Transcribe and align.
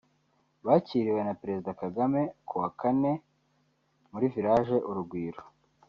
bakiriwe 0.65 1.21
na 1.27 1.33
Perezida 1.41 1.71
Kagame 1.81 2.21
kuwa 2.47 2.67
Kane 2.79 3.11
muri 4.11 4.25
Village 4.33 4.75
Urugwiro 4.89 5.41